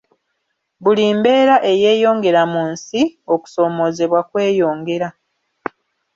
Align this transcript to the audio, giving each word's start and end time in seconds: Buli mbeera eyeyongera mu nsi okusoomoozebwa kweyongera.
Buli 0.83 1.05
mbeera 1.17 1.55
eyeyongera 1.71 2.41
mu 2.53 2.61
nsi 2.71 3.01
okusoomoozebwa 3.33 4.19
kweyongera. 4.29 5.07